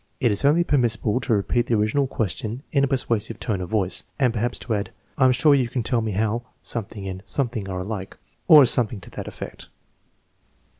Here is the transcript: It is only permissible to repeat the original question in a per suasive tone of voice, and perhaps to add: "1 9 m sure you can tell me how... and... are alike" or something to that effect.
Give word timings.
It 0.19 0.31
is 0.31 0.43
only 0.43 0.63
permissible 0.63 1.19
to 1.21 1.33
repeat 1.35 1.67
the 1.67 1.75
original 1.75 2.07
question 2.07 2.63
in 2.71 2.83
a 2.83 2.87
per 2.87 2.95
suasive 2.95 3.39
tone 3.39 3.61
of 3.61 3.69
voice, 3.69 4.03
and 4.17 4.33
perhaps 4.33 4.57
to 4.57 4.73
add: 4.73 4.87
"1 5.17 5.25
9 5.25 5.27
m 5.27 5.31
sure 5.31 5.53
you 5.53 5.69
can 5.69 5.83
tell 5.83 6.01
me 6.01 6.13
how... 6.13 6.41
and... 6.95 7.21
are 7.69 7.79
alike" 7.79 8.17
or 8.47 8.65
something 8.65 8.99
to 8.99 9.11
that 9.11 9.27
effect. 9.27 9.69